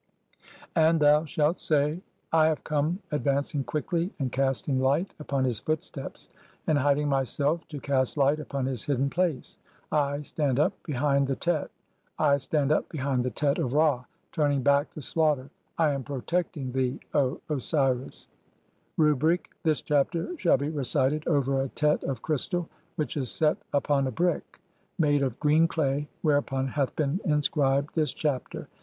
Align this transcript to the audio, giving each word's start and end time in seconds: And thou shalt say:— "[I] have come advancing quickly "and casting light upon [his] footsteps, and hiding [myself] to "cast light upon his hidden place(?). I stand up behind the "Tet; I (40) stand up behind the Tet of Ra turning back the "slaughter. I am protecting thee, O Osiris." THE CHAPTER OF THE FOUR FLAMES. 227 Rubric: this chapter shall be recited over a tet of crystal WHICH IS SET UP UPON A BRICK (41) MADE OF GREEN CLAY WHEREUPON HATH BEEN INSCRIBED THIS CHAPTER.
And 0.75 0.99
thou 0.99 1.25
shalt 1.25 1.59
say:— 1.59 2.01
"[I] 2.33 2.47
have 2.47 2.63
come 2.63 2.97
advancing 3.11 3.63
quickly 3.63 4.11
"and 4.17 4.31
casting 4.31 4.79
light 4.79 5.13
upon 5.19 5.43
[his] 5.43 5.59
footsteps, 5.59 6.27
and 6.65 6.79
hiding 6.79 7.07
[myself] 7.07 7.67
to 7.67 7.79
"cast 7.79 8.17
light 8.17 8.39
upon 8.39 8.65
his 8.65 8.83
hidden 8.83 9.11
place(?). 9.11 9.59
I 9.91 10.23
stand 10.23 10.59
up 10.59 10.73
behind 10.81 11.27
the 11.27 11.35
"Tet; 11.35 11.69
I 12.17 12.29
(40) 12.29 12.39
stand 12.39 12.71
up 12.71 12.89
behind 12.89 13.23
the 13.23 13.29
Tet 13.29 13.59
of 13.59 13.73
Ra 13.73 14.03
turning 14.31 14.63
back 14.63 14.89
the 14.91 15.03
"slaughter. 15.03 15.51
I 15.77 15.91
am 15.91 16.01
protecting 16.01 16.71
thee, 16.71 16.99
O 17.13 17.39
Osiris." 17.47 18.27
THE 18.97 19.03
CHAPTER 19.03 19.11
OF 19.11 19.19
THE 19.19 19.19
FOUR 19.19 19.19
FLAMES. 19.19 19.21
227 19.21 19.27
Rubric: 19.27 19.49
this 19.61 19.81
chapter 19.81 20.37
shall 20.39 20.57
be 20.57 20.69
recited 20.69 21.27
over 21.27 21.61
a 21.61 21.69
tet 21.69 22.03
of 22.05 22.23
crystal 22.23 22.67
WHICH 22.95 23.17
IS 23.17 23.29
SET 23.29 23.57
UP 23.73 23.83
UPON 23.85 24.07
A 24.07 24.11
BRICK 24.11 24.59
(41) 24.97 24.97
MADE 25.13 25.21
OF 25.21 25.39
GREEN 25.39 25.67
CLAY 25.67 26.07
WHEREUPON 26.23 26.69
HATH 26.69 26.95
BEEN 26.95 27.19
INSCRIBED 27.23 27.93
THIS 27.93 28.13
CHAPTER. 28.13 28.67